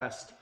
[0.00, 0.32] rest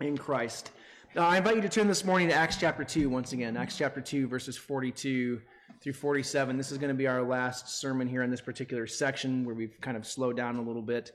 [0.00, 0.70] in Christ.
[1.14, 3.58] Uh, I invite you to turn this morning to Acts chapter 2 once again.
[3.58, 5.38] Acts chapter 2, verses 42
[5.82, 6.56] through 47.
[6.56, 9.78] This is going to be our last sermon here in this particular section where we've
[9.82, 11.12] kind of slowed down a little bit.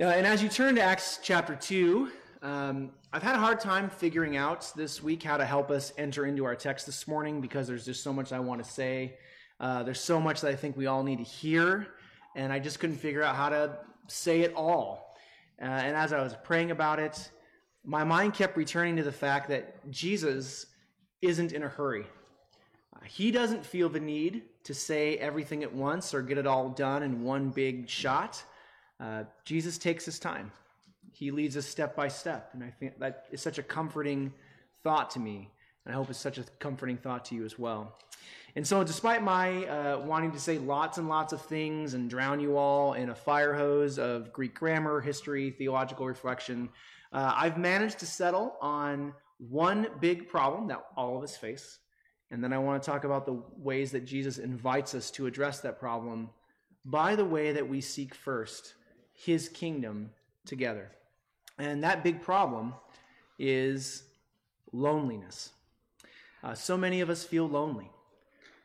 [0.00, 2.12] Uh, and as you turn to Acts chapter 2,
[2.42, 6.26] um, I've had a hard time figuring out this week how to help us enter
[6.26, 9.18] into our text this morning because there's just so much I want to say.
[9.58, 11.88] Uh, there's so much that I think we all need to hear,
[12.36, 15.05] and I just couldn't figure out how to say it all.
[15.60, 17.30] Uh, and as I was praying about it,
[17.84, 20.66] my mind kept returning to the fact that Jesus
[21.22, 22.04] isn't in a hurry.
[22.94, 26.68] Uh, he doesn't feel the need to say everything at once or get it all
[26.68, 28.42] done in one big shot.
[28.98, 30.50] Uh, Jesus takes his time.
[31.12, 32.50] He leads us step by step.
[32.52, 34.32] And I think that is such a comforting
[34.82, 35.50] thought to me.
[35.86, 37.96] And I hope it's such a comforting thought to you as well.
[38.56, 42.40] And so, despite my uh, wanting to say lots and lots of things and drown
[42.40, 46.68] you all in a fire hose of Greek grammar, history, theological reflection,
[47.12, 51.78] uh, I've managed to settle on one big problem that all of us face.
[52.30, 55.60] And then I want to talk about the ways that Jesus invites us to address
[55.60, 56.30] that problem
[56.84, 58.74] by the way that we seek first
[59.12, 60.10] his kingdom
[60.44, 60.90] together.
[61.58, 62.74] And that big problem
[63.38, 64.04] is
[64.72, 65.50] loneliness.
[66.46, 67.90] Uh, so many of us feel lonely.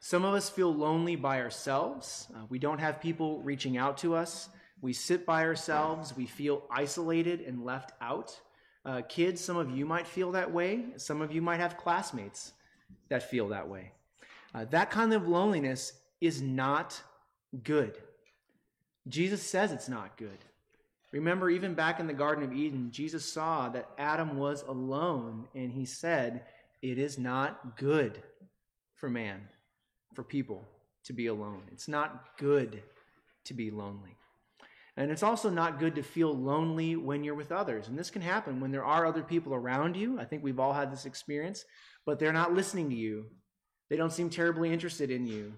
[0.01, 2.27] Some of us feel lonely by ourselves.
[2.31, 4.49] Uh, we don't have people reaching out to us.
[4.81, 6.15] We sit by ourselves.
[6.15, 8.39] We feel isolated and left out.
[8.85, 10.85] Uh, kids, some of you might feel that way.
[10.97, 12.53] Some of you might have classmates
[13.09, 13.93] that feel that way.
[14.53, 17.01] Uh, that kind of loneliness is not
[17.63, 17.97] good.
[19.07, 20.37] Jesus says it's not good.
[21.11, 25.71] Remember, even back in the Garden of Eden, Jesus saw that Adam was alone, and
[25.71, 26.43] he said,
[26.81, 28.21] It is not good
[28.95, 29.41] for man
[30.13, 30.67] for people
[31.05, 31.63] to be alone.
[31.71, 32.81] It's not good
[33.45, 34.17] to be lonely.
[34.97, 37.87] And it's also not good to feel lonely when you're with others.
[37.87, 40.19] And this can happen when there are other people around you.
[40.19, 41.65] I think we've all had this experience,
[42.05, 43.27] but they're not listening to you.
[43.89, 45.53] They don't seem terribly interested in you.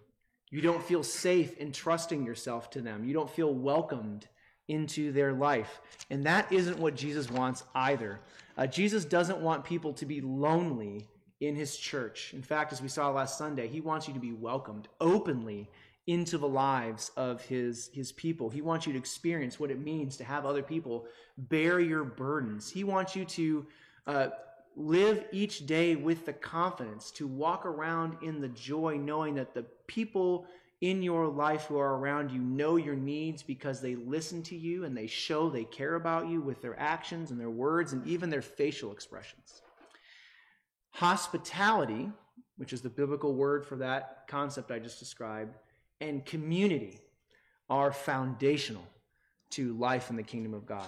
[0.51, 3.05] You don't feel safe in trusting yourself to them.
[3.05, 4.27] You don't feel welcomed
[4.67, 5.81] into their life.
[6.09, 8.19] And that isn't what Jesus wants either.
[8.55, 11.07] Uh, Jesus doesn't want people to be lonely
[11.47, 12.33] in his church.
[12.33, 15.69] In fact, as we saw last Sunday, he wants you to be welcomed openly
[16.07, 18.49] into the lives of his, his people.
[18.49, 21.05] He wants you to experience what it means to have other people
[21.37, 22.69] bear your burdens.
[22.69, 23.65] He wants you to
[24.05, 24.27] uh,
[24.75, 29.63] live each day with the confidence, to walk around in the joy, knowing that the
[29.87, 30.45] people
[30.81, 34.83] in your life who are around you know your needs because they listen to you
[34.83, 38.29] and they show they care about you with their actions and their words and even
[38.29, 39.62] their facial expressions.
[40.93, 42.11] Hospitality,
[42.57, 45.55] which is the biblical word for that concept I just described,
[45.99, 46.99] and community
[47.69, 48.85] are foundational
[49.51, 50.87] to life in the kingdom of God.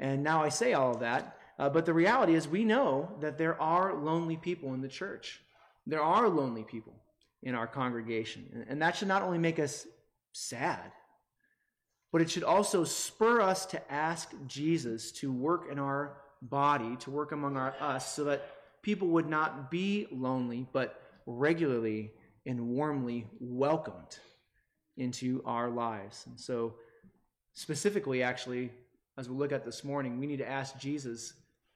[0.00, 3.38] And now I say all of that, uh, but the reality is we know that
[3.38, 5.40] there are lonely people in the church.
[5.86, 6.94] There are lonely people
[7.42, 8.66] in our congregation.
[8.68, 9.86] And that should not only make us
[10.32, 10.92] sad,
[12.12, 17.10] but it should also spur us to ask Jesus to work in our body, to
[17.10, 18.48] work among our, us, so that
[18.86, 22.12] people would not be lonely, but regularly
[22.46, 24.20] and warmly welcomed
[24.96, 26.24] into our lives.
[26.26, 26.76] And so,
[27.52, 28.70] specifically, actually,
[29.18, 31.34] as we look at this morning, we need to ask Jesus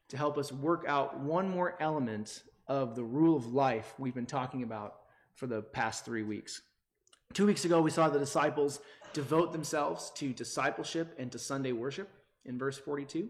[0.08, 4.24] to help us work out one more element of the rule of life we've been
[4.24, 5.00] talking about
[5.34, 6.62] for the past three weeks.
[7.34, 8.78] Two weeks ago, we saw the disciples
[9.14, 12.08] devote themselves to discipleship and to Sunday worship
[12.44, 13.28] in verse 42.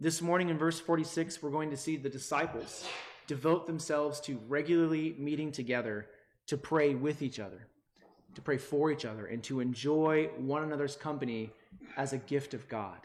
[0.00, 2.86] This morning in verse 46, we're going to see the disciples
[3.26, 6.06] devote themselves to regularly meeting together
[6.46, 7.66] to pray with each other,
[8.36, 11.50] to pray for each other, and to enjoy one another's company
[11.96, 13.00] as a gift of God.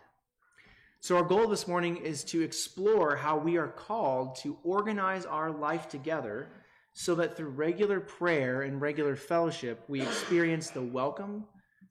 [1.00, 5.50] So, our goal this morning is to explore how we are called to organize our
[5.50, 6.48] life together
[6.94, 11.46] so that through regular prayer and regular fellowship, we experience the welcome,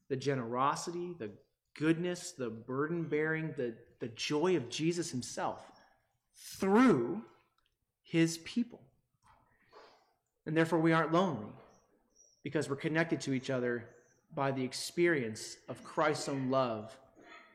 [0.09, 1.33] the generosity, the
[1.75, 5.63] goodness, the burden bearing, the, the joy of Jesus himself
[6.35, 7.23] through
[8.03, 8.81] his people.
[10.45, 11.53] And therefore, we aren't lonely
[12.43, 13.89] because we're connected to each other
[14.35, 16.99] by the experience of Christ's own love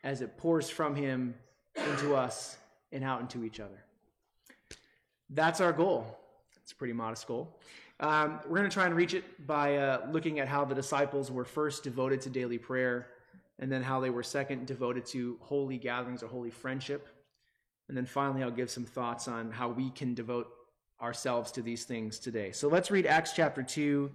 [0.05, 1.35] as it pours from him
[1.75, 2.55] into us
[2.93, 3.83] and out into each other.
[5.29, 6.17] That's our goal.
[6.63, 7.59] It's a pretty modest goal.
[7.99, 11.29] Um, we're going to try and reach it by uh, looking at how the disciples
[11.29, 13.07] were first devoted to daily prayer,
[13.59, 17.07] and then how they were second devoted to holy gatherings or holy friendship.
[17.87, 20.47] And then finally, I'll give some thoughts on how we can devote
[21.01, 22.51] ourselves to these things today.
[22.51, 24.11] So let's read Acts chapter 2,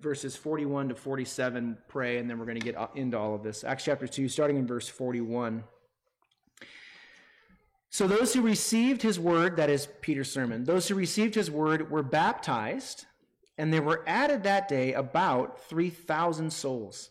[0.00, 3.64] verses 41 to 47, pray, and then we're going to get into all of this.
[3.64, 5.64] Acts chapter 2, starting in verse 41.
[7.90, 11.90] So those who received his word, that is Peter's sermon, those who received his word
[11.90, 13.04] were baptized,
[13.58, 17.10] and there were added that day about 3,000 souls.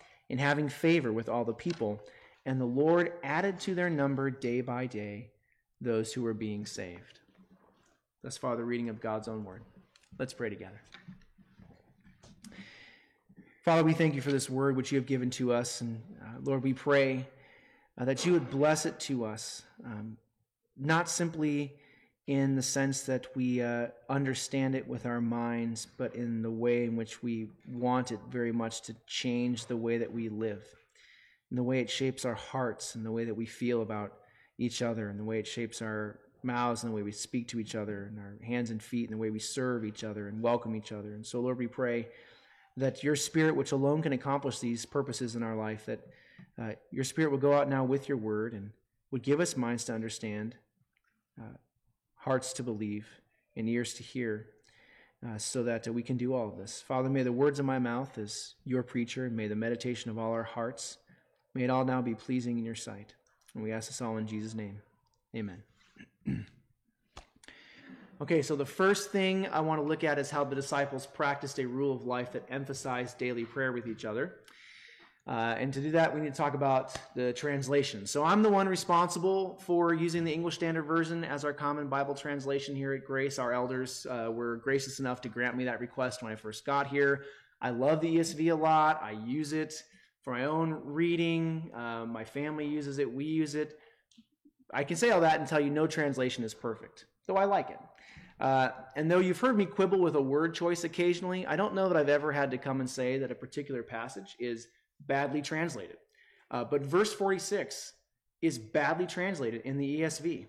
[0.31, 2.01] and having favor with all the people.
[2.45, 5.29] And the Lord added to their number day by day
[5.81, 7.19] those who were being saved.
[8.23, 9.61] Thus far, the reading of God's own word.
[10.17, 10.81] Let's pray together.
[13.63, 15.81] Father, we thank you for this word which you have given to us.
[15.81, 17.27] And uh, Lord, we pray
[17.97, 20.17] uh, that you would bless it to us, um,
[20.77, 21.73] not simply
[22.27, 26.85] in the sense that we uh, understand it with our minds, but in the way
[26.85, 30.63] in which we want it very much to change the way that we live,
[31.49, 34.13] and the way it shapes our hearts, and the way that we feel about
[34.57, 37.59] each other, and the way it shapes our mouths, and the way we speak to
[37.59, 40.41] each other, and our hands and feet, and the way we serve each other and
[40.41, 41.13] welcome each other.
[41.13, 42.07] And so, Lord, we pray
[42.77, 46.07] that your spirit, which alone can accomplish these purposes in our life, that
[46.61, 48.71] uh, your spirit will go out now with your word and
[49.11, 50.55] would give us minds to understand,
[51.39, 51.57] uh,
[52.21, 53.07] hearts to believe,
[53.55, 54.47] and ears to hear,
[55.27, 56.81] uh, so that we can do all of this.
[56.81, 60.17] Father, may the words of my mouth as your preacher, and may the meditation of
[60.17, 60.97] all our hearts,
[61.53, 63.13] may it all now be pleasing in your sight.
[63.53, 64.81] And we ask this all in Jesus' name.
[65.35, 65.63] Amen.
[68.21, 71.57] Okay, so the first thing I want to look at is how the disciples practiced
[71.57, 74.35] a rule of life that emphasized daily prayer with each other.
[75.27, 78.07] Uh, and to do that, we need to talk about the translation.
[78.07, 82.15] So I'm the one responsible for using the English Standard Version as our common Bible
[82.15, 83.37] translation here at Grace.
[83.37, 86.87] Our elders uh, were gracious enough to grant me that request when I first got
[86.87, 87.25] here.
[87.61, 88.99] I love the ESV a lot.
[89.03, 89.83] I use it
[90.23, 91.69] for my own reading.
[91.75, 93.11] Uh, my family uses it.
[93.11, 93.77] We use it.
[94.73, 97.69] I can say all that and tell you no translation is perfect, though I like
[97.69, 97.79] it.
[98.39, 101.87] Uh, and though you've heard me quibble with a word choice occasionally, I don't know
[101.87, 104.67] that I've ever had to come and say that a particular passage is
[105.07, 105.97] badly translated.
[106.49, 107.93] Uh, but verse 46
[108.41, 110.47] is badly translated in the ESV.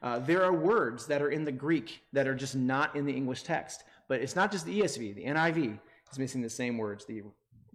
[0.00, 3.12] Uh, there are words that are in the Greek that are just not in the
[3.12, 3.84] English text.
[4.08, 5.14] But it's not just the ESV.
[5.16, 5.78] The NIV
[6.10, 7.04] is missing the same words.
[7.04, 7.22] The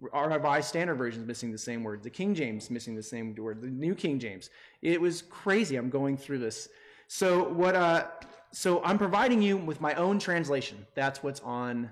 [0.00, 2.02] Revised Standard Version is missing the same words.
[2.02, 3.62] The King James is missing the same word.
[3.62, 4.50] The New King James.
[4.82, 5.76] It was crazy.
[5.76, 6.68] I'm going through this.
[7.06, 7.76] So what?
[7.76, 8.06] Uh,
[8.52, 10.86] so I'm providing you with my own translation.
[10.94, 11.90] That's what's on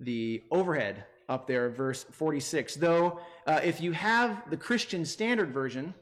[0.00, 2.76] the overhead up there, verse 46.
[2.76, 5.94] Though, uh, if you have the Christian Standard Version,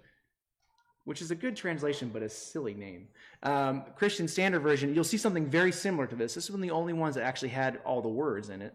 [1.04, 3.08] which is a good translation, but a silly name,
[3.42, 6.34] um, Christian Standard Version, you'll see something very similar to this.
[6.34, 8.74] This is one of the only ones that actually had all the words in it.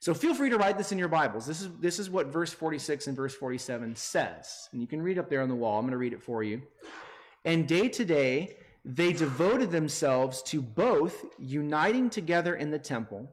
[0.00, 1.44] So feel free to write this in your Bibles.
[1.44, 4.68] This is, this is what verse 46 and verse 47 says.
[4.72, 5.78] And you can read up there on the wall.
[5.78, 6.62] I'm going to read it for you.
[7.44, 13.28] And day to day, they devoted themselves to both uniting together in the temple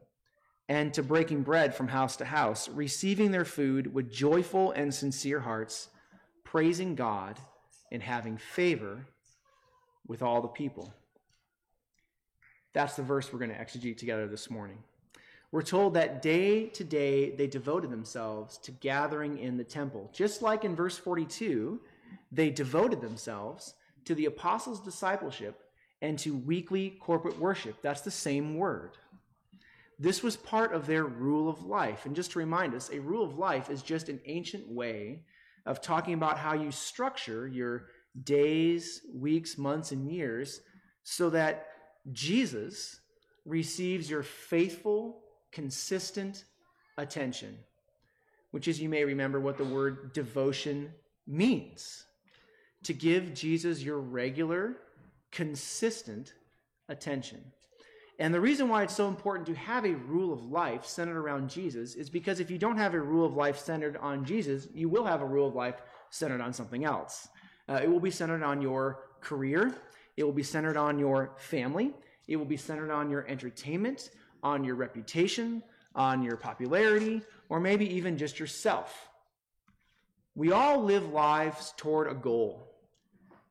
[0.68, 5.40] and to breaking bread from house to house, receiving their food with joyful and sincere
[5.40, 5.88] hearts,
[6.44, 7.38] praising God
[7.92, 9.06] and having favor
[10.06, 10.92] with all the people.
[12.72, 14.78] That's the verse we're going to exegete together this morning.
[15.52, 20.10] We're told that day to day they devoted themselves to gathering in the temple.
[20.12, 21.80] Just like in verse 42,
[22.32, 25.62] they devoted themselves to the apostles' discipleship
[26.02, 27.76] and to weekly corporate worship.
[27.82, 28.90] That's the same word.
[29.98, 32.04] This was part of their rule of life.
[32.04, 35.22] And just to remind us, a rule of life is just an ancient way
[35.64, 37.86] of talking about how you structure your
[38.22, 40.60] days, weeks, months, and years
[41.02, 41.66] so that
[42.12, 43.00] Jesus
[43.44, 46.44] receives your faithful, consistent
[46.98, 47.56] attention,
[48.50, 50.92] which is, you may remember, what the word devotion
[51.26, 52.04] means
[52.84, 54.76] to give Jesus your regular,
[55.32, 56.34] consistent
[56.88, 57.44] attention.
[58.18, 61.50] And the reason why it's so important to have a rule of life centered around
[61.50, 64.88] Jesus is because if you don't have a rule of life centered on Jesus, you
[64.88, 67.28] will have a rule of life centered on something else.
[67.68, 69.74] Uh, it will be centered on your career,
[70.16, 71.92] it will be centered on your family,
[72.26, 74.10] it will be centered on your entertainment,
[74.42, 75.62] on your reputation,
[75.94, 77.20] on your popularity,
[77.50, 79.08] or maybe even just yourself.
[80.34, 82.72] We all live lives toward a goal.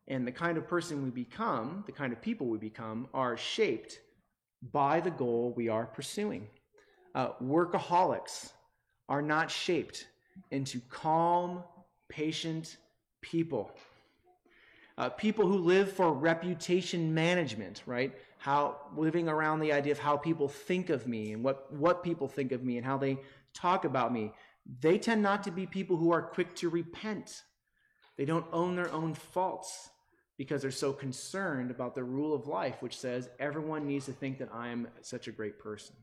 [0.07, 4.00] And the kind of person we become, the kind of people we become, are shaped
[4.71, 6.47] by the goal we are pursuing.
[7.13, 8.51] Uh, workaholics
[9.07, 10.07] are not shaped
[10.51, 11.63] into calm,
[12.09, 12.77] patient
[13.21, 13.71] people.
[14.97, 18.13] Uh, people who live for reputation management, right?
[18.38, 22.27] How living around the idea of how people think of me and what, what people
[22.27, 23.17] think of me and how they
[23.53, 24.31] talk about me.
[24.81, 27.43] They tend not to be people who are quick to repent.
[28.17, 29.89] They don't own their own faults
[30.38, 34.38] because they're so concerned about the rule of life, which says everyone needs to think
[34.39, 35.96] that I am such a great person.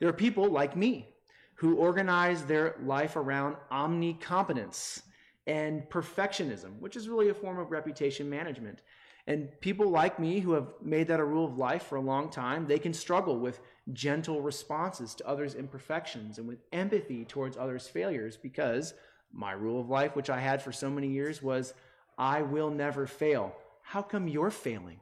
[0.00, 1.08] There are people like me
[1.54, 5.02] who organize their life around omnicompetence
[5.46, 8.82] and perfectionism, which is really a form of reputation management.
[9.28, 12.30] And people like me who have made that a rule of life for a long
[12.30, 13.60] time, they can struggle with
[13.92, 18.94] gentle responses to others' imperfections and with empathy towards others' failures because
[19.32, 21.74] my rule of life, which I had for so many years, was
[22.18, 23.54] I will never fail.
[23.82, 25.00] How come you're failing?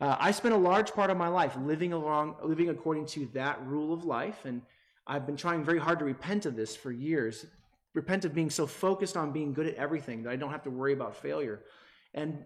[0.00, 3.64] Uh, I spent a large part of my life living along, living according to that
[3.66, 4.62] rule of life, and
[5.06, 7.46] I've been trying very hard to repent of this for years.
[7.94, 10.70] Repent of being so focused on being good at everything that I don't have to
[10.70, 11.62] worry about failure.
[12.14, 12.44] And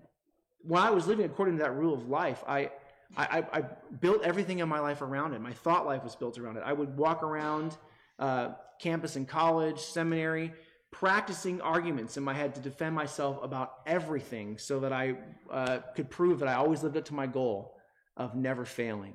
[0.62, 2.71] when I was living according to that rule of life, I,
[3.16, 3.62] I, I
[4.00, 5.40] built everything in my life around it.
[5.40, 6.62] My thought life was built around it.
[6.64, 7.76] I would walk around
[8.19, 10.52] uh, campus in college, seminary,
[10.92, 15.16] practicing arguments in my head to defend myself about everything so that I
[15.50, 17.76] uh, could prove that I always lived up to my goal
[18.16, 19.14] of never failing.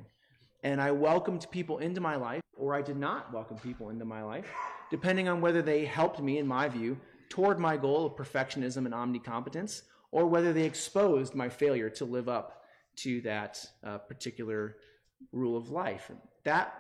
[0.64, 4.24] And I welcomed people into my life, or I did not welcome people into my
[4.24, 4.48] life,
[4.90, 8.94] depending on whether they helped me, in my view, toward my goal of perfectionism and
[8.94, 12.64] omnicompetence, or whether they exposed my failure to live up
[12.96, 14.78] to that uh, particular
[15.32, 16.10] rule of life.
[16.10, 16.74] And that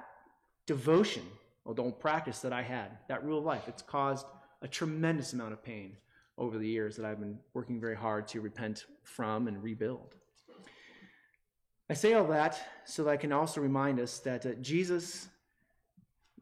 [0.65, 1.23] devotion,
[1.65, 4.25] or don't practice that I had, that rule of life, it's caused
[4.61, 5.97] a tremendous amount of pain
[6.37, 10.15] over the years that I've been working very hard to repent from and rebuild.
[11.89, 15.29] I say all that so that I can also remind us that uh, Jesus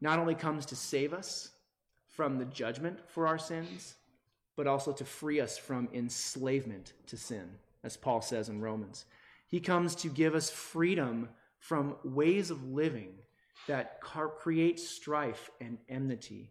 [0.00, 1.50] not only comes to save us
[2.08, 3.94] from the judgment for our sins,
[4.56, 7.48] but also to free us from enslavement to sin,
[7.84, 9.04] as Paul says in Romans.
[9.48, 11.28] He comes to give us freedom
[11.60, 13.14] from ways of living
[13.68, 16.50] that create strife and enmity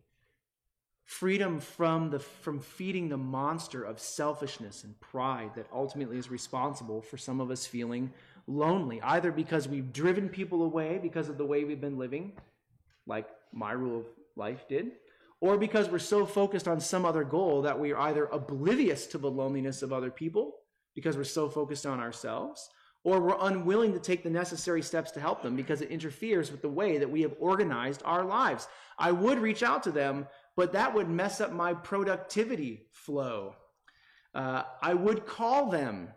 [1.06, 7.02] freedom from the from feeding the monster of selfishness and pride that ultimately is responsible
[7.02, 8.12] for some of us feeling
[8.48, 12.34] lonely either because we've driven people away because of the way we've been living
[13.06, 14.94] like my rule of life did
[15.42, 19.20] or because we're so focused on some other goal that we are either oblivious to
[19.20, 20.56] the loneliness of other people
[20.96, 22.70] because we're so focused on ourselves
[23.06, 26.64] or we're unwilling to take the necessary steps to help them because it interferes with
[26.64, 28.68] the way that we have organized our lives.
[28.98, 33.56] I would reach out to them, but that would mess up my productivity flow.
[34.34, 36.10] Uh, I would call them,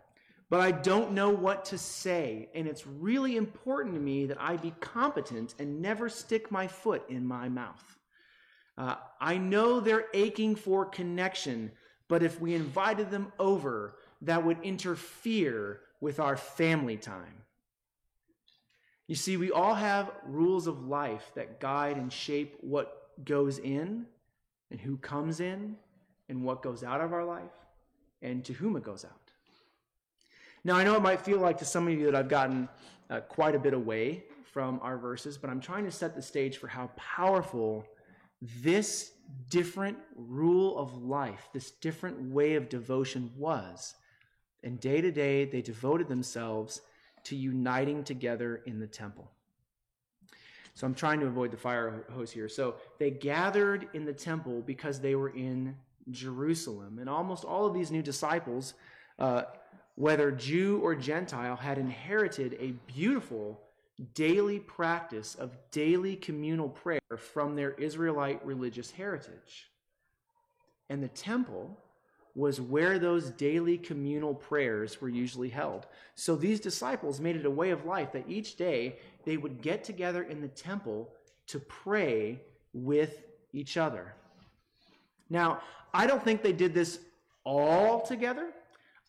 [0.49, 2.49] but I don't know what to say.
[2.55, 7.03] And it's really important to me that I be competent and never stick my foot
[7.09, 7.83] in my mouth.
[8.77, 11.71] Uh, I know they're aching for connection,
[12.07, 17.43] but if we invited them over, that would interfere with our family time.
[19.07, 24.05] You see, we all have rules of life that guide and shape what goes in
[24.71, 25.75] and who comes in
[26.29, 27.51] and what goes out of our life
[28.21, 29.31] and to whom it goes out.
[30.63, 32.67] Now, I know it might feel like to some of you that I've gotten
[33.09, 36.57] uh, quite a bit away from our verses, but I'm trying to set the stage
[36.57, 37.85] for how powerful
[38.61, 39.11] this
[39.49, 43.95] different rule of life, this different way of devotion was.
[44.63, 46.81] And day to day, they devoted themselves
[47.25, 49.31] to uniting together in the temple.
[50.79, 52.47] So I'm trying to avoid the fire hose here.
[52.47, 55.75] So they gathered in the temple because they were in
[56.09, 56.99] Jerusalem.
[56.99, 58.75] And almost all of these new disciples,
[59.19, 59.41] uh,
[59.95, 63.59] whether Jew or Gentile, had inherited a beautiful
[64.13, 69.69] daily practice of daily communal prayer from their Israelite religious heritage.
[70.89, 71.77] And the temple
[72.39, 75.85] was where those daily communal prayers were usually held.
[76.15, 79.83] So these disciples made it a way of life that each day they would get
[79.83, 81.09] together in the temple
[81.47, 82.39] to pray
[82.71, 84.13] with each other.
[85.29, 85.61] Now,
[85.93, 86.99] I don't think they did this
[87.43, 88.53] all together.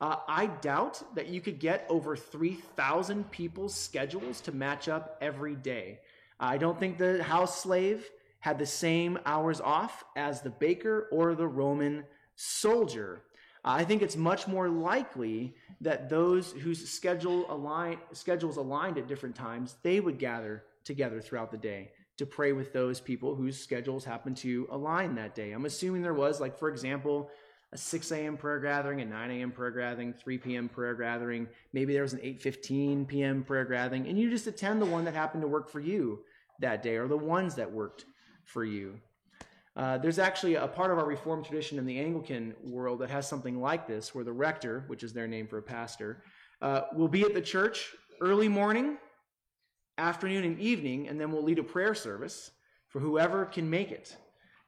[0.01, 5.55] Uh, I doubt that you could get over 3,000 people's schedules to match up every
[5.55, 6.01] day.
[6.41, 8.11] I don't think the house slave
[8.41, 12.05] had the same hours off as the baker or the Roman
[12.41, 13.23] soldier.
[13.65, 19.07] Uh, I think it's much more likely that those whose schedule align, schedules aligned at
[19.07, 23.59] different times, they would gather together throughout the day to pray with those people whose
[23.59, 25.53] schedules happen to align that day.
[25.53, 27.31] I'm assuming there was, like, for example,
[27.73, 28.39] a 6 a.m.
[28.39, 29.53] prayer gathering, a 9 a.m.
[29.53, 30.69] prayer gathering, 3 p.m.
[30.69, 31.47] prayer gathering.
[31.75, 33.45] Maybe there was an 8:15 p.m.
[33.45, 36.21] prayer gathering, and you just attend the one that happened to work for you
[36.59, 38.07] that day, or the ones that worked
[38.45, 38.99] for you.
[39.77, 43.29] Uh, there's actually a part of our Reformed tradition in the Anglican world that has
[43.29, 46.23] something like this, where the rector, which is their name for a pastor,
[46.61, 48.99] uh, will be at the church early morning,
[49.97, 52.51] afternoon, and evening, and then we'll lead a prayer service
[52.89, 54.17] for whoever can make it.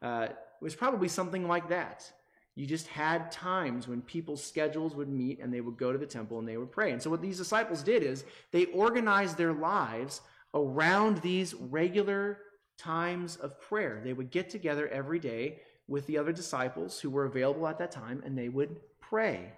[0.01, 2.11] Uh, it was probably something like that.
[2.55, 6.07] You just had times when people's schedules would meet and they would go to the
[6.07, 6.93] temple and they would pray.
[6.93, 10.21] And so, what these disciples did is they organized their lives
[10.55, 12.39] around these regular
[12.83, 14.01] times of prayer.
[14.03, 17.93] They would get together every day with the other disciples who were available at that
[17.93, 19.53] time and they would pray.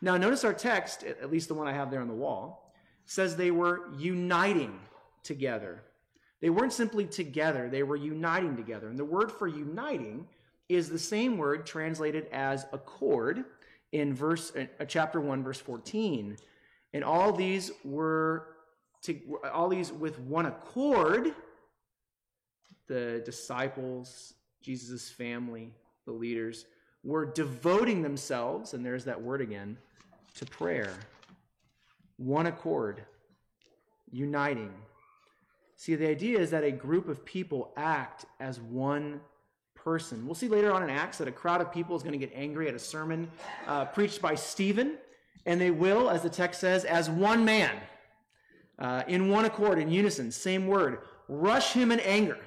[0.00, 2.72] Now, notice our text, at least the one I have there on the wall,
[3.04, 4.78] says they were uniting
[5.22, 5.82] together.
[6.40, 8.88] They weren't simply together, they were uniting together.
[8.88, 10.26] And the word for uniting
[10.68, 13.44] is the same word translated as accord
[13.92, 16.36] in verse uh, chapter 1 verse 14.
[16.92, 18.54] And all these were
[19.02, 19.18] to
[19.52, 21.34] all these with one accord
[22.88, 25.72] the disciples, Jesus' family,
[26.06, 26.64] the leaders
[27.04, 29.78] were devoting themselves and there's that word again
[30.34, 30.92] to prayer.
[32.16, 33.04] One accord,
[34.10, 34.72] uniting.
[35.76, 39.20] See, the idea is that a group of people act as one
[39.76, 40.26] person.
[40.26, 42.32] We'll see later on in Acts that a crowd of people is going to get
[42.34, 43.30] angry at a sermon
[43.66, 44.98] uh, preached by Stephen,
[45.46, 47.76] and they will, as the text says, as one man,
[48.78, 52.38] uh, in one accord, in unison, same word, rush him in anger.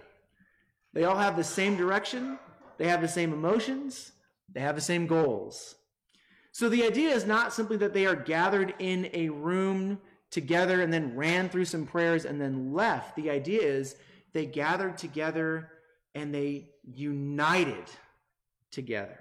[0.93, 2.37] They all have the same direction,
[2.77, 4.11] they have the same emotions,
[4.51, 5.75] they have the same goals.
[6.51, 9.99] So the idea is not simply that they are gathered in a room
[10.31, 13.15] together and then ran through some prayers and then left.
[13.15, 13.95] The idea is
[14.33, 15.69] they gathered together
[16.13, 17.85] and they united
[18.71, 19.19] together.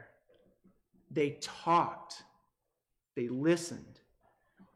[1.10, 2.22] They talked,
[3.16, 4.00] they listened,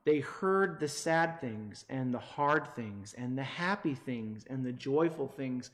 [0.05, 4.73] they heard the sad things and the hard things and the happy things and the
[4.73, 5.71] joyful things.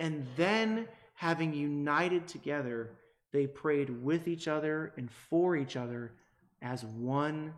[0.00, 2.90] And then, having united together,
[3.32, 6.14] they prayed with each other and for each other
[6.62, 7.52] as one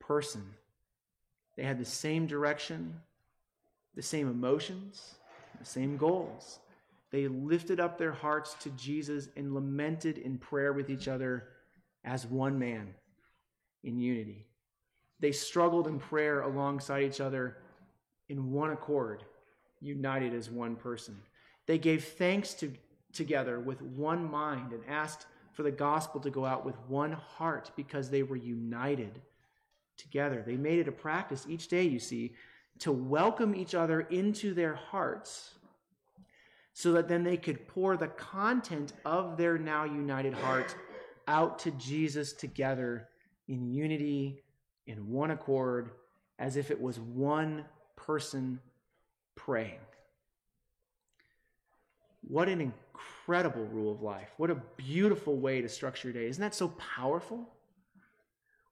[0.00, 0.42] person.
[1.56, 2.94] They had the same direction,
[3.94, 5.14] the same emotions,
[5.60, 6.58] the same goals.
[7.12, 11.50] They lifted up their hearts to Jesus and lamented in prayer with each other
[12.04, 12.94] as one man
[13.84, 14.44] in unity.
[15.20, 17.58] They struggled in prayer alongside each other
[18.28, 19.22] in one accord,
[19.80, 21.16] united as one person.
[21.66, 22.72] They gave thanks to,
[23.12, 27.70] together with one mind and asked for the gospel to go out with one heart
[27.76, 29.20] because they were united
[29.96, 30.42] together.
[30.44, 32.34] They made it a practice each day, you see,
[32.80, 35.54] to welcome each other into their hearts
[36.72, 40.74] so that then they could pour the content of their now united heart
[41.28, 43.08] out to Jesus together
[43.48, 44.42] in unity,
[44.86, 45.90] in one accord,
[46.38, 47.64] as if it was one
[47.96, 48.60] person
[49.34, 49.78] praying.
[52.22, 54.28] What an incredible rule of life.
[54.36, 56.28] What a beautiful way to structure your day.
[56.28, 57.48] Isn't that so powerful?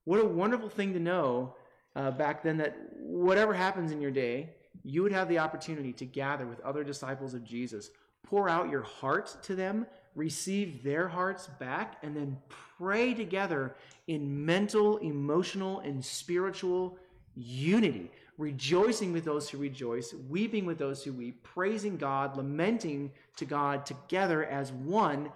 [0.05, 1.55] What a wonderful thing to know
[1.95, 4.49] uh, back then that whatever happens in your day,
[4.83, 7.89] you would have the opportunity to gather with other disciples of Jesus,
[8.23, 9.85] pour out your heart to them,
[10.15, 12.37] receive their hearts back, and then
[12.77, 13.75] pray together
[14.07, 16.97] in mental, emotional, and spiritual
[17.35, 23.45] unity, rejoicing with those who rejoice, weeping with those who weep, praising God, lamenting to
[23.45, 25.29] God together as one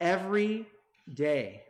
[0.00, 0.66] every
[1.14, 1.62] day.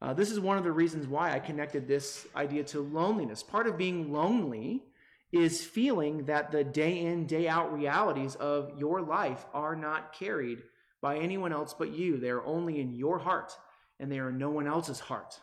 [0.00, 3.42] Uh, this is one of the reasons why I connected this idea to loneliness.
[3.42, 4.82] Part of being lonely
[5.30, 10.62] is feeling that the day in, day out realities of your life are not carried
[11.02, 12.18] by anyone else but you.
[12.18, 13.52] They're only in your heart
[14.00, 15.40] and they are no one else's heart.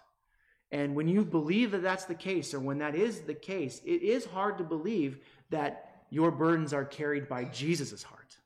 [0.73, 4.01] And when you believe that that's the case, or when that is the case, it
[4.01, 5.19] is hard to believe
[5.51, 8.37] that your burdens are carried by Jesus' heart.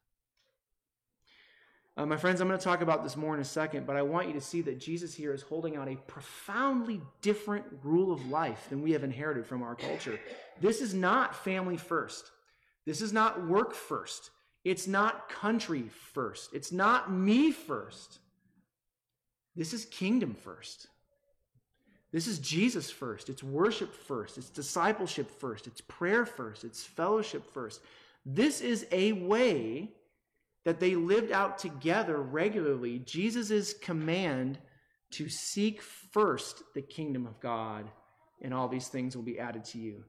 [1.95, 4.01] Uh, my friends, I'm going to talk about this more in a second, but I
[4.01, 8.29] want you to see that Jesus here is holding out a profoundly different rule of
[8.29, 10.19] life than we have inherited from our culture.
[10.59, 12.29] This is not family first.
[12.85, 14.31] This is not work first.
[14.65, 16.53] It's not country first.
[16.53, 18.19] It's not me first.
[19.55, 20.87] This is kingdom first.
[22.17, 23.29] This is Jesus first.
[23.29, 24.39] It's worship first.
[24.39, 25.67] It's discipleship first.
[25.67, 26.63] It's prayer first.
[26.63, 27.79] It's fellowship first.
[28.25, 29.91] This is a way
[30.65, 34.57] that they lived out together regularly Jesus' command
[35.11, 37.87] to seek first the kingdom of God,
[38.41, 40.03] and all these things will be added to you.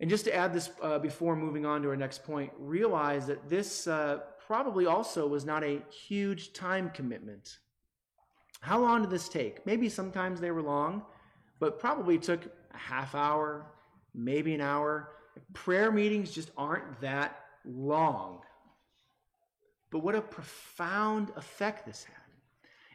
[0.00, 3.48] And just to add this uh, before moving on to our next point, realize that
[3.48, 7.58] this uh, probably also was not a huge time commitment.
[8.60, 9.64] How long did this take?
[9.66, 11.02] Maybe sometimes they were long,
[11.60, 13.66] but probably took a half hour,
[14.14, 15.10] maybe an hour.
[15.52, 18.40] Prayer meetings just aren't that long.
[19.90, 22.14] But what a profound effect this had.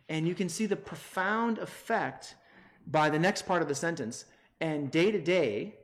[0.10, 2.36] And you can see the profound effect
[2.88, 4.26] by the next part of the sentence.
[4.60, 5.76] And day to day,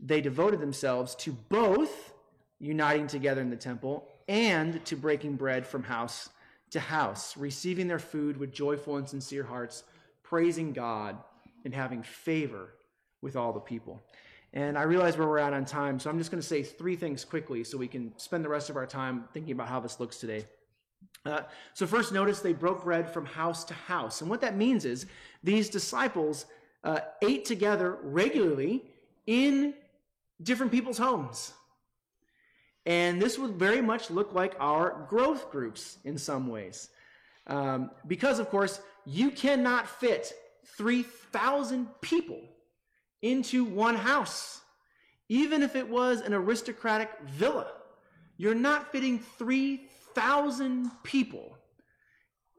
[0.00, 2.14] they devoted themselves to both
[2.58, 6.30] uniting together in the temple and to breaking bread from house
[6.74, 9.84] to house, receiving their food with joyful and sincere hearts,
[10.22, 11.16] praising God,
[11.64, 12.74] and having favor
[13.22, 14.02] with all the people.
[14.52, 16.96] And I realize where we're at on time, so I'm just going to say three
[16.96, 20.00] things quickly so we can spend the rest of our time thinking about how this
[20.00, 20.44] looks today.
[21.24, 21.42] Uh,
[21.74, 24.20] so, first, notice they broke bread from house to house.
[24.20, 25.06] And what that means is
[25.42, 26.46] these disciples
[26.82, 28.82] uh, ate together regularly
[29.26, 29.74] in
[30.42, 31.52] different people's homes.
[32.86, 36.90] And this would very much look like our growth groups in some ways.
[37.46, 40.32] Um, because, of course, you cannot fit
[40.76, 42.40] 3,000 people
[43.22, 44.60] into one house.
[45.28, 47.72] Even if it was an aristocratic villa,
[48.36, 51.56] you're not fitting 3,000 people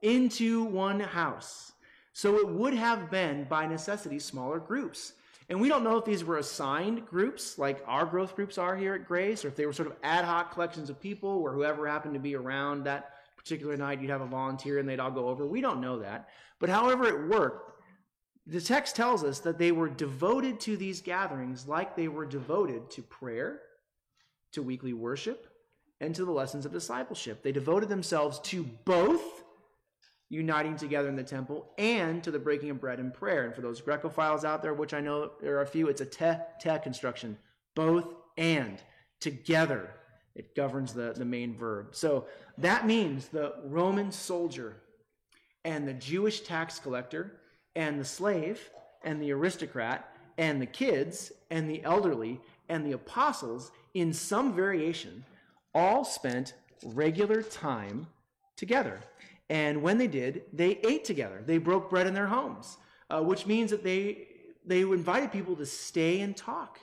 [0.02, 1.74] into one house.
[2.14, 5.14] So it would have been, by necessity, smaller groups.
[5.48, 8.96] And we don't know if these were assigned groups, like our growth groups are here
[8.96, 11.88] at Grace, or if they were sort of ad hoc collections of people, or whoever
[11.88, 15.28] happened to be around that particular night, you'd have a volunteer and they'd all go
[15.28, 15.46] over.
[15.46, 16.30] We don't know that.
[16.60, 17.74] But however it worked,
[18.48, 22.90] the text tells us that they were devoted to these gatherings like they were devoted
[22.92, 23.60] to prayer,
[24.54, 25.48] to weekly worship,
[26.02, 27.44] and to the lessons of discipleship.
[27.44, 29.35] They devoted themselves to both
[30.30, 33.46] uniting together in the temple and to the breaking of bread and prayer.
[33.46, 36.06] And for those Grecophiles out there, which I know there are a few, it's a
[36.06, 37.38] te te construction.
[37.76, 38.82] Both and
[39.20, 39.92] together.
[40.36, 41.96] It governs the, the main verb.
[41.96, 42.26] So
[42.58, 44.78] that means the Roman soldier
[45.64, 47.40] and the Jewish tax collector
[47.76, 48.70] and the slave
[49.04, 55.24] and the aristocrat and the kids and the elderly and the apostles, in some variation,
[55.74, 58.08] all spent regular time
[58.58, 59.02] together.
[59.50, 61.44] And when they did, they ate together.
[61.46, 62.78] They broke bread in their homes,
[63.10, 64.28] uh, which means that they
[64.66, 66.80] they invited people to stay and talk,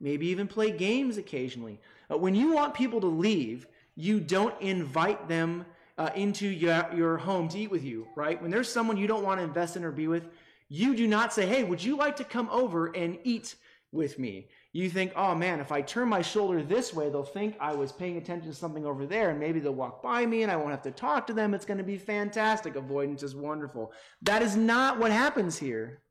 [0.00, 1.80] maybe even play games occasionally.
[2.10, 5.64] Uh, when you want people to leave, you don't invite them
[5.96, 8.40] uh, into your, your home to eat with you, right?
[8.40, 10.28] When there's someone you don't want to invest in or be with,
[10.68, 13.54] you do not say, hey, would you like to come over and eat
[13.92, 14.48] with me?
[14.74, 17.92] You think, oh man, if I turn my shoulder this way, they'll think I was
[17.92, 20.72] paying attention to something over there, and maybe they'll walk by me and I won't
[20.72, 21.54] have to talk to them.
[21.54, 22.74] It's going to be fantastic.
[22.74, 23.92] Avoidance is wonderful.
[24.22, 26.02] That is not what happens here.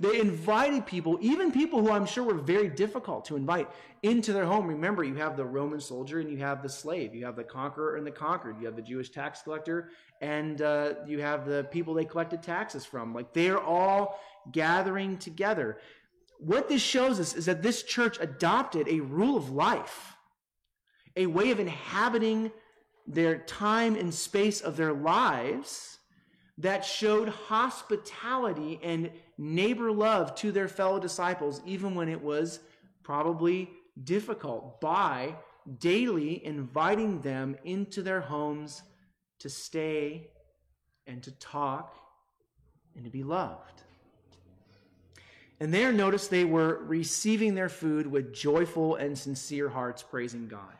[0.00, 3.68] They invited people, even people who I'm sure were very difficult to invite,
[4.02, 4.66] into their home.
[4.66, 7.14] Remember, you have the Roman soldier and you have the slave.
[7.14, 8.58] You have the conqueror and the conquered.
[8.60, 12.84] You have the Jewish tax collector and uh, you have the people they collected taxes
[12.84, 13.14] from.
[13.14, 14.20] Like they're all
[14.52, 15.78] gathering together.
[16.38, 20.16] What this shows us is that this church adopted a rule of life,
[21.16, 22.52] a way of inhabiting
[23.06, 25.98] their time and space of their lives
[26.58, 32.60] that showed hospitality and neighbor love to their fellow disciples, even when it was
[33.02, 33.70] probably
[34.04, 35.34] difficult, by
[35.78, 38.82] daily inviting them into their homes
[39.38, 40.30] to stay
[41.06, 41.94] and to talk
[42.94, 43.82] and to be loved.
[45.58, 50.74] And there, notice they were receiving their food with joyful and sincere hearts, praising God.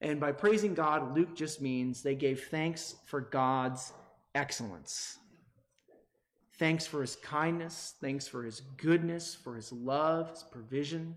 [0.00, 3.92] And by praising God, Luke just means they gave thanks for God's
[4.34, 5.18] excellence.
[6.58, 7.94] Thanks for his kindness.
[8.00, 11.16] Thanks for his goodness, for his love, his provision,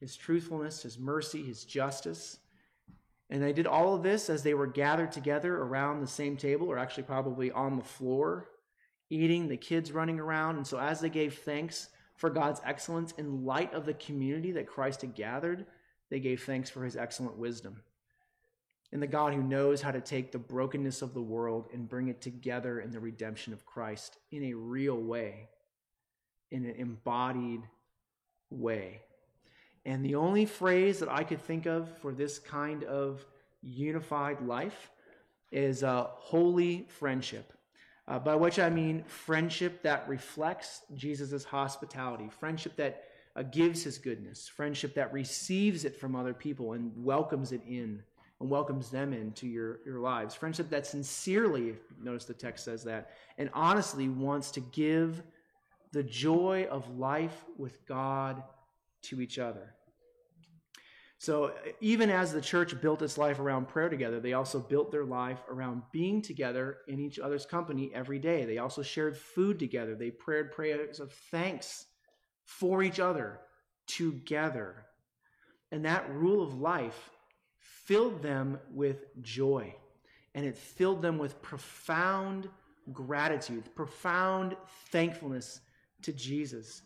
[0.00, 2.38] his truthfulness, his mercy, his justice.
[3.30, 6.66] And they did all of this as they were gathered together around the same table,
[6.66, 8.48] or actually probably on the floor,
[9.10, 10.56] eating, the kids running around.
[10.56, 11.88] And so as they gave thanks
[12.18, 15.64] for God's excellence in light of the community that Christ had gathered,
[16.10, 17.80] they gave thanks for his excellent wisdom
[18.92, 22.08] and the God who knows how to take the brokenness of the world and bring
[22.08, 25.48] it together in the redemption of Christ in a real way,
[26.50, 27.62] in an embodied
[28.50, 29.02] way.
[29.84, 33.24] And the only phrase that I could think of for this kind of
[33.62, 34.90] unified life
[35.52, 37.52] is uh, holy friendship.
[38.08, 43.04] Uh, by which I mean friendship that reflects Jesus' hospitality, friendship that
[43.36, 48.02] uh, gives his goodness, friendship that receives it from other people and welcomes it in
[48.40, 50.34] and welcomes them into your, your lives.
[50.34, 55.22] Friendship that sincerely, notice the text says that, and honestly wants to give
[55.92, 58.42] the joy of life with God
[59.02, 59.74] to each other.
[61.20, 65.04] So, even as the church built its life around prayer together, they also built their
[65.04, 68.44] life around being together in each other's company every day.
[68.44, 69.96] They also shared food together.
[69.96, 71.86] They prayed prayers of thanks
[72.44, 73.40] for each other
[73.88, 74.86] together.
[75.72, 77.10] And that rule of life
[77.58, 79.74] filled them with joy
[80.34, 82.48] and it filled them with profound
[82.92, 84.56] gratitude, profound
[84.90, 85.60] thankfulness
[86.02, 86.82] to Jesus.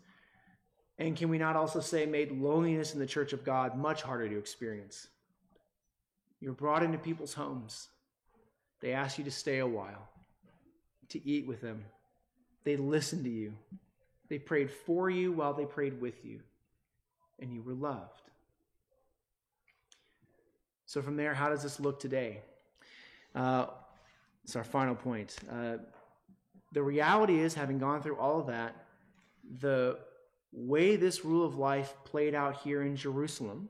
[1.02, 4.28] And can we not also say, made loneliness in the church of God much harder
[4.28, 5.08] to experience?
[6.38, 7.88] You're brought into people's homes.
[8.80, 10.08] They ask you to stay a while,
[11.08, 11.84] to eat with them.
[12.62, 13.52] They listened to you.
[14.28, 16.38] They prayed for you while they prayed with you,
[17.40, 18.22] and you were loved.
[20.86, 22.42] So, from there, how does this look today?
[23.34, 23.66] Uh,
[24.44, 25.34] it's our final point.
[25.50, 25.78] Uh,
[26.70, 28.86] the reality is, having gone through all of that,
[29.58, 29.98] the
[30.52, 33.68] way this rule of life played out here in Jerusalem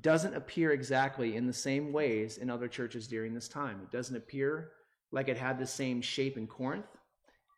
[0.00, 3.80] doesn't appear exactly in the same ways in other churches during this time.
[3.82, 4.70] It doesn't appear
[5.10, 6.86] like it had the same shape in Corinth.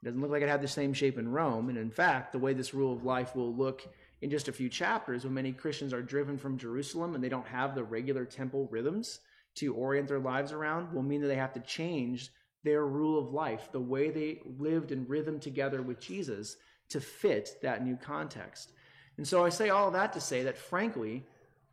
[0.03, 1.69] It doesn't look like it had the same shape in Rome.
[1.69, 3.87] And in fact, the way this rule of life will look
[4.23, 7.47] in just a few chapters, when many Christians are driven from Jerusalem and they don't
[7.47, 9.21] have the regular temple rhythms
[9.57, 12.31] to orient their lives around, will mean that they have to change
[12.65, 16.57] their rule of life, the way they lived in rhythm together with Jesus
[16.93, 18.73] to fit that new context.
[19.17, 21.25] And so I say all that to say that, frankly,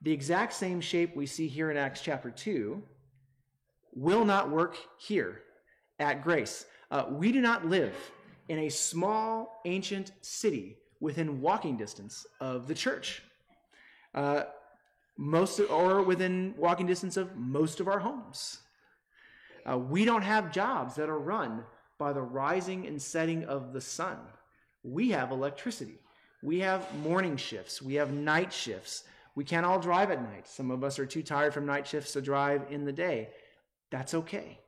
[0.02, 2.82] the exact same shape we see here in Acts chapter 2
[3.94, 5.42] will not work here
[6.00, 6.66] at Grace.
[6.92, 7.94] Uh, we do not live
[8.48, 13.22] in a small, ancient city within walking distance of the church.
[14.14, 14.44] Uh,
[15.18, 18.60] most or within walking distance of most of our homes.
[19.70, 21.64] Uh, we don't have jobs that are run
[21.98, 24.18] by the rising and setting of the sun.
[24.84, 26.00] We have electricity.
[26.42, 27.82] We have morning shifts.
[27.82, 29.04] We have night shifts.
[29.36, 30.48] We can't all drive at night.
[30.48, 33.30] Some of us are too tired from night shifts to drive in the day.
[33.92, 34.60] That's okay.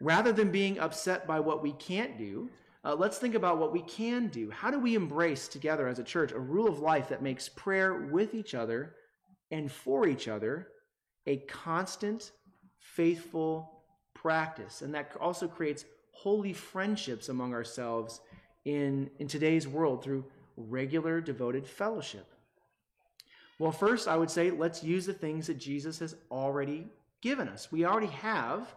[0.00, 2.50] Rather than being upset by what we can't do,
[2.84, 4.50] uh, let's think about what we can do.
[4.50, 7.94] How do we embrace together as a church a rule of life that makes prayer
[7.94, 8.94] with each other
[9.50, 10.68] and for each other
[11.26, 12.32] a constant,
[12.78, 14.82] faithful practice?
[14.82, 18.20] And that also creates holy friendships among ourselves
[18.64, 20.24] in, in today's world through
[20.56, 22.26] regular devoted fellowship.
[23.58, 26.88] Well, first, I would say let's use the things that Jesus has already
[27.20, 27.70] given us.
[27.70, 28.74] We already have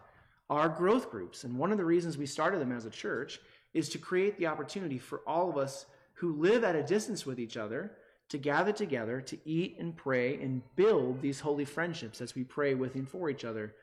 [0.50, 1.44] our growth groups.
[1.44, 3.40] And one of the reasons we started them as a church
[3.74, 7.38] is to create the opportunity for all of us who live at a distance with
[7.38, 7.92] each other
[8.28, 12.74] to gather together to eat and pray and build these holy friendships as we pray
[12.74, 13.74] with and for each other,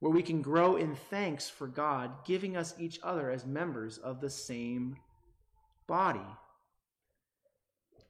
[0.00, 4.20] where we can grow in thanks for God giving us each other as members of
[4.20, 4.96] the same
[5.86, 6.20] body.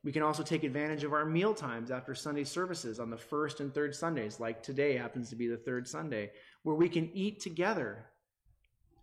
[0.05, 3.61] We can also take advantage of our meal times after Sunday services on the first
[3.61, 6.31] and third Sundays, like today happens to be the third Sunday,
[6.63, 8.05] where we can eat together.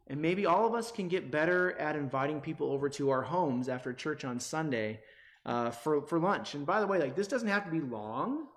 [0.08, 3.68] And maybe all of us can get better at inviting people over to our homes
[3.68, 5.00] after church on Sunday
[5.46, 6.54] uh, for, for lunch.
[6.54, 8.48] And by the way, like this doesn't have to be long.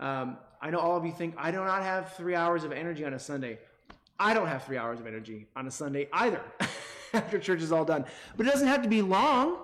[0.00, 3.04] Um, I know all of you think I do not have three hours of energy
[3.04, 3.60] on a Sunday.
[4.18, 6.40] I don't have three hours of energy on a Sunday either
[7.14, 8.04] after church is all done.
[8.36, 9.58] But it doesn't have to be long.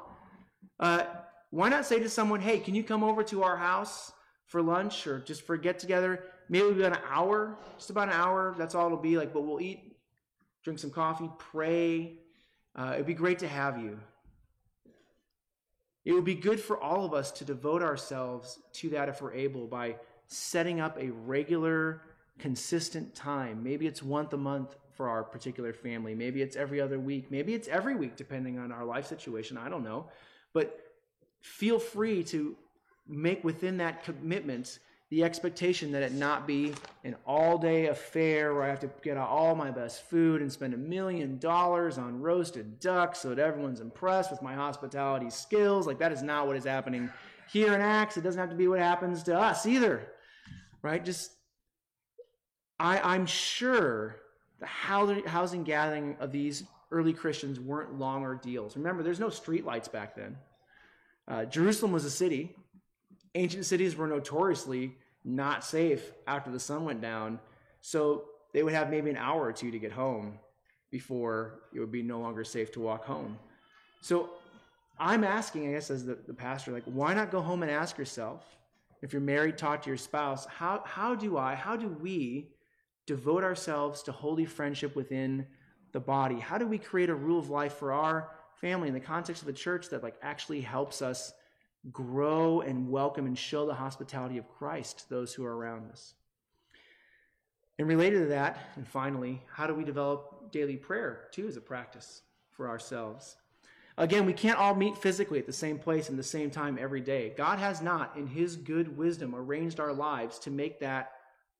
[0.78, 1.04] Uh,
[1.50, 4.12] why not say to someone, hey, can you come over to our house
[4.46, 6.24] for lunch or just for get together?
[6.48, 8.54] Maybe about an hour, just about an hour.
[8.56, 9.96] That's all it'll be like, but we'll eat,
[10.64, 12.18] drink some coffee, pray.
[12.74, 13.98] Uh, it'd be great to have you.
[16.04, 19.34] It would be good for all of us to devote ourselves to that if we're
[19.34, 19.96] able by
[20.28, 22.02] setting up a regular,
[22.38, 23.62] consistent time.
[23.62, 26.14] Maybe it's once a month for our particular family.
[26.14, 27.30] Maybe it's every other week.
[27.30, 29.56] Maybe it's every week, depending on our life situation.
[29.56, 30.10] I don't know.
[30.52, 30.78] But
[31.40, 32.54] feel free to
[33.08, 38.62] make within that commitment the expectation that it not be an all day affair where
[38.62, 42.78] I have to get all my best food and spend a million dollars on roasted
[42.78, 45.86] duck so that everyone's impressed with my hospitality skills.
[45.86, 47.08] Like, that is not what is happening
[47.50, 48.18] here in Acts.
[48.18, 50.06] It doesn't have to be what happens to us either,
[50.82, 51.02] right?
[51.02, 51.30] Just,
[52.78, 54.20] I, I'm sure
[54.60, 58.76] the housing gathering of these early Christians weren't long ordeals.
[58.76, 60.36] Remember, there's no streetlights back then.
[61.26, 62.54] Uh, Jerusalem was a city.
[63.34, 67.38] Ancient cities were notoriously not safe after the sun went down.
[67.80, 70.38] So they would have maybe an hour or two to get home
[70.90, 73.38] before it would be no longer safe to walk home.
[74.00, 74.30] So
[74.98, 77.96] I'm asking, I guess, as the, the pastor, like, why not go home and ask
[77.96, 78.44] yourself,
[79.00, 82.48] if you're married, talk to your spouse, how, how do I, how do we
[83.10, 85.44] devote ourselves to holy friendship within
[85.90, 86.38] the body?
[86.38, 89.46] How do we create a rule of life for our family in the context of
[89.46, 91.32] the church that like actually helps us
[91.90, 96.14] grow and welcome and show the hospitality of Christ to those who are around us.
[97.80, 101.60] And related to that, and finally, how do we develop daily prayer too as a
[101.60, 103.38] practice for ourselves?
[103.98, 107.00] Again, we can't all meet physically at the same place and the same time every
[107.00, 107.34] day.
[107.36, 111.10] God has not, in His good wisdom, arranged our lives to make that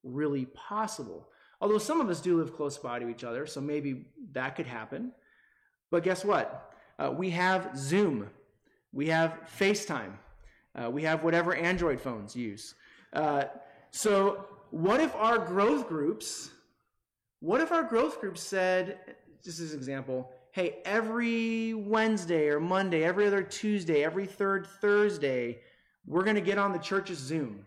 [0.03, 1.29] really possible.
[1.61, 4.65] Although some of us do live close by to each other, so maybe that could
[4.65, 5.11] happen.
[5.91, 6.73] But guess what?
[6.97, 8.29] Uh, we have Zoom,
[8.91, 10.13] we have FaceTime,
[10.75, 12.73] uh, we have whatever Android phones use.
[13.13, 13.43] Uh,
[13.91, 16.49] so, what if our growth groups,
[17.41, 18.99] what if our growth groups said,
[19.43, 25.59] just as an example, hey, every Wednesday or Monday, every other Tuesday, every third Thursday,
[26.05, 27.65] we're going to get on the church's Zoom.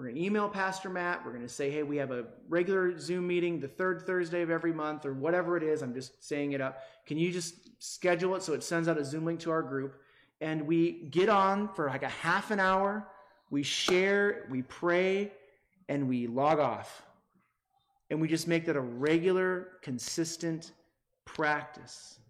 [0.00, 1.26] We're going to email Pastor Matt.
[1.26, 4.48] We're going to say, hey, we have a regular Zoom meeting the third Thursday of
[4.48, 5.82] every month or whatever it is.
[5.82, 6.78] I'm just saying it up.
[7.04, 10.00] Can you just schedule it so it sends out a Zoom link to our group?
[10.40, 13.08] And we get on for like a half an hour.
[13.50, 15.32] We share, we pray,
[15.90, 17.02] and we log off.
[18.08, 20.72] And we just make that a regular, consistent
[21.26, 22.20] practice.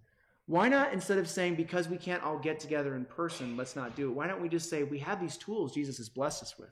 [0.47, 3.95] Why not, instead of saying, because we can't all get together in person, let's not
[3.95, 6.59] do it, why don't we just say, we have these tools Jesus has blessed us
[6.59, 6.71] with?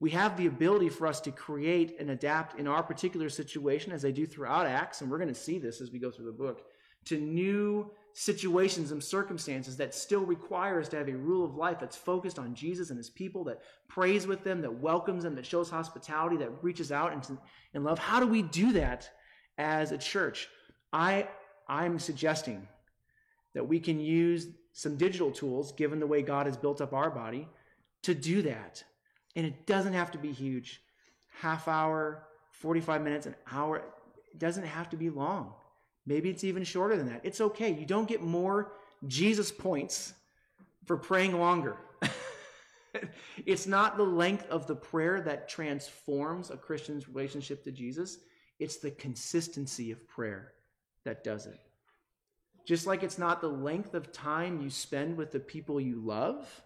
[0.00, 4.02] We have the ability for us to create and adapt in our particular situation, as
[4.02, 6.32] they do throughout Acts, and we're going to see this as we go through the
[6.32, 6.62] book,
[7.04, 11.78] to new situations and circumstances that still require us to have a rule of life
[11.78, 15.46] that's focused on Jesus and his people, that prays with them, that welcomes them, that
[15.46, 17.38] shows hospitality, that reaches out in,
[17.74, 17.98] in love.
[17.98, 19.08] How do we do that
[19.58, 20.48] as a church?
[20.92, 21.28] I,
[21.68, 22.66] I'm suggesting
[23.54, 27.10] that we can use some digital tools, given the way God has built up our
[27.10, 27.48] body,
[28.02, 28.82] to do that.
[29.36, 30.82] And it doesn't have to be huge.
[31.40, 33.78] Half hour, 45 minutes, an hour.
[34.32, 35.54] It doesn't have to be long.
[36.06, 37.20] Maybe it's even shorter than that.
[37.24, 37.72] It's okay.
[37.72, 38.72] You don't get more
[39.06, 40.14] Jesus points
[40.86, 41.76] for praying longer.
[43.46, 48.18] it's not the length of the prayer that transforms a Christian's relationship to Jesus,
[48.58, 50.52] it's the consistency of prayer
[51.04, 51.58] that does it.
[52.66, 56.62] Just like it's not the length of time you spend with the people you love,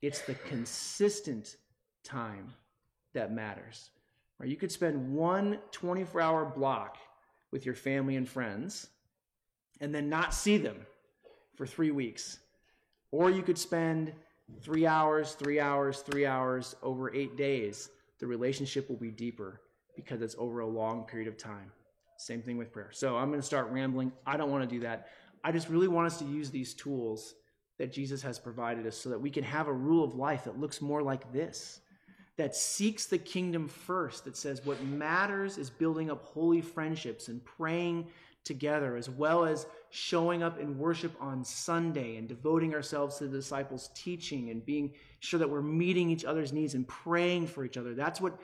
[0.00, 1.56] it's the consistent
[2.02, 2.52] time
[3.14, 3.90] that matters.
[4.38, 4.48] Right?
[4.48, 6.98] you could spend one 24 hour block
[7.50, 8.88] with your family and friends
[9.80, 10.86] and then not see them
[11.54, 12.38] for three weeks.
[13.10, 14.12] Or you could spend
[14.60, 17.90] three hours, three hours, three hours over eight days.
[18.18, 19.60] The relationship will be deeper
[19.96, 21.70] because it's over a long period of time.
[22.16, 22.90] Same thing with prayer.
[22.92, 24.12] So I'm going to start rambling.
[24.26, 25.08] I don't want to do that.
[25.44, 27.34] I just really want us to use these tools
[27.78, 30.58] that Jesus has provided us so that we can have a rule of life that
[30.58, 31.80] looks more like this
[32.42, 37.44] that seeks the kingdom first, that says what matters is building up holy friendships and
[37.44, 38.04] praying
[38.42, 43.36] together, as well as showing up in worship on Sunday and devoting ourselves to the
[43.36, 47.76] disciples' teaching and being sure that we're meeting each other's needs and praying for each
[47.76, 47.94] other.
[47.94, 48.36] That's what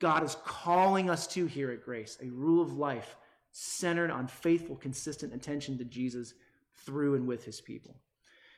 [0.00, 3.14] God is calling us to here at Grace a rule of life
[3.52, 6.34] centered on faithful, consistent attention to Jesus
[6.84, 7.94] through and with his people.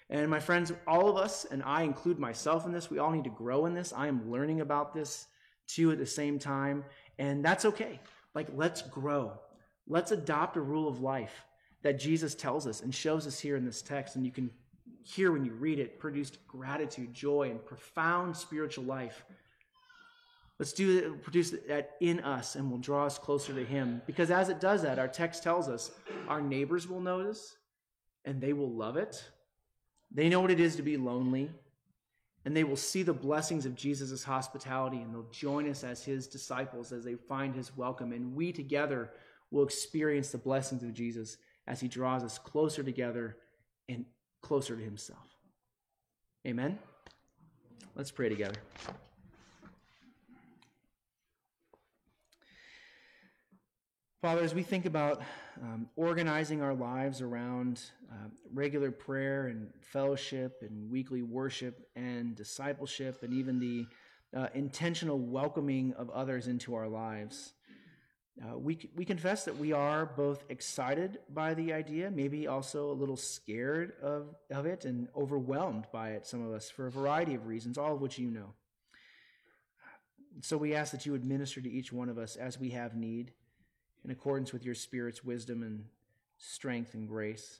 [0.09, 3.25] And my friends, all of us, and I include myself in this, we all need
[3.25, 3.92] to grow in this.
[3.92, 5.27] I am learning about this
[5.66, 6.85] too at the same time,
[7.19, 8.01] and that's okay.
[8.35, 9.33] Like, let's grow.
[9.88, 11.45] Let's adopt a rule of life
[11.83, 14.16] that Jesus tells us and shows us here in this text.
[14.16, 14.51] And you can
[15.03, 19.25] hear when you read it produced gratitude, joy, and profound spiritual life
[20.59, 24.01] Let's do it, produce that in us and will draw us closer to Him.
[24.07, 25.90] Because as it does that, our text tells us
[26.29, 27.57] our neighbors will notice
[28.25, 29.23] and they will love it.
[30.11, 31.51] They know what it is to be lonely
[32.47, 36.29] and they will see the blessings of Jesus' hospitality and they'll join us as His
[36.29, 38.12] disciples as they find His welcome.
[38.12, 39.11] And we together
[39.51, 43.37] will experience the blessings of Jesus as He draws us closer together
[43.88, 44.05] and
[44.42, 45.27] closer to Himself.
[46.47, 46.79] Amen.
[47.97, 48.61] Let's pray together.
[54.22, 55.20] Father, as we think about
[55.62, 63.22] um, organizing our lives around uh, regular prayer and fellowship and weekly worship and discipleship
[63.22, 63.87] and even the
[64.35, 67.52] uh, intentional welcoming of others into our lives,
[68.42, 72.94] uh, we, we confess that we are both excited by the idea, maybe also a
[72.94, 77.35] little scared of, of it and overwhelmed by it, some of us, for a variety
[77.35, 78.55] of reasons, all of which you know.
[80.40, 82.96] So we ask that you would minister to each one of us as we have
[82.96, 83.33] need
[84.07, 85.85] in accordance with your Spirit's wisdom and
[86.38, 87.59] strength and grace.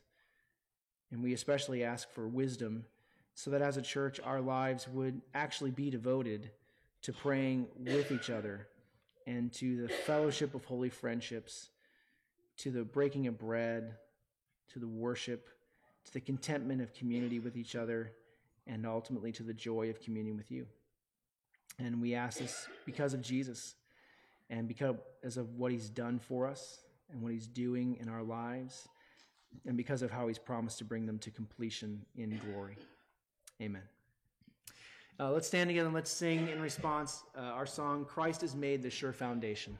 [1.11, 2.84] And we especially ask for wisdom
[3.34, 6.53] so that as a church, our lives would actually be devoted
[7.03, 8.68] to praying with each other
[9.26, 11.70] and to the fellowship of holy friendships,
[12.59, 13.97] to the breaking of bread,
[14.72, 15.49] to the worship,
[16.05, 18.12] to the contentment of community with each other,
[18.68, 20.64] and ultimately to the joy of communion with you.
[21.80, 23.74] And we ask this because of Jesus
[24.51, 26.80] and because of what he's done for us
[27.11, 28.88] and what he's doing in our lives,
[29.64, 32.76] and because of how he's promised to bring them to completion in glory.
[33.61, 33.82] Amen.
[35.18, 38.82] Uh, let's stand together and let's sing in response uh, our song, Christ is Made
[38.82, 39.78] the Sure Foundation.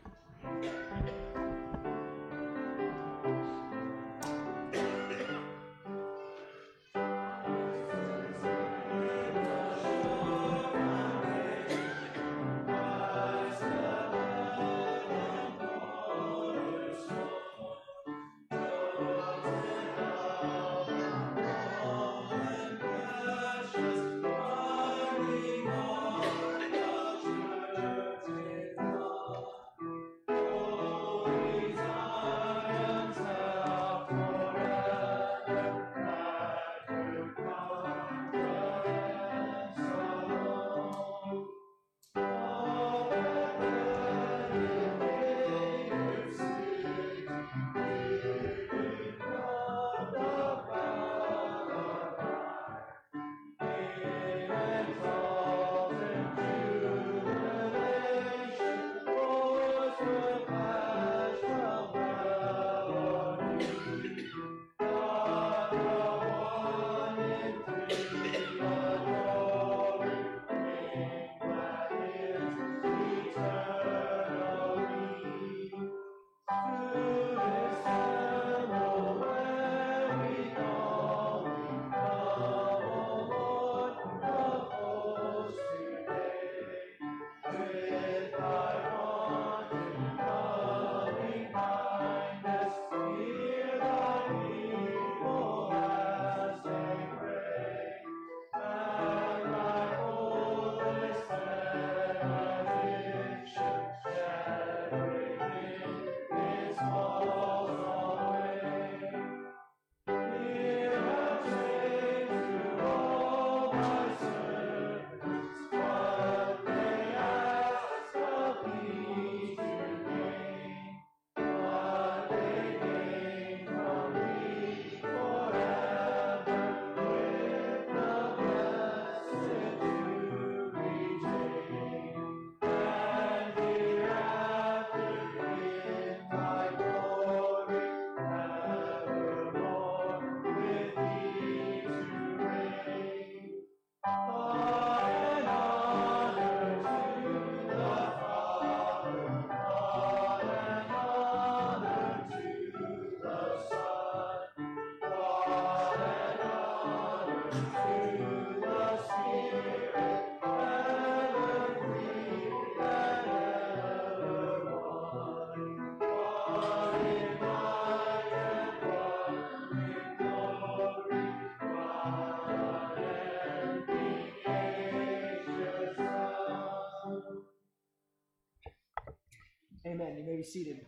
[180.47, 180.86] Seated.